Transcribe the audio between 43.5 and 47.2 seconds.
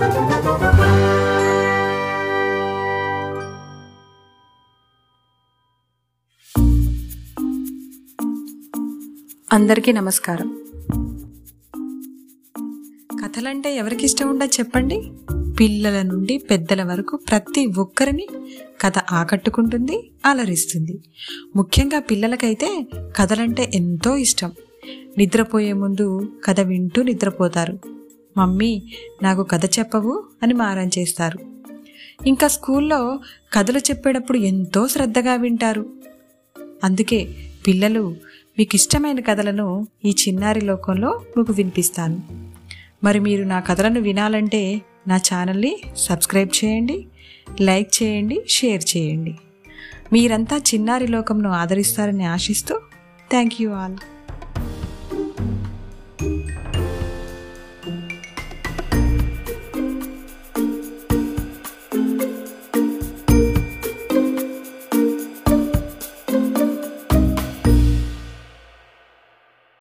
కథలను వినాలంటే నా ఛానల్ని సబ్స్క్రైబ్ చేయండి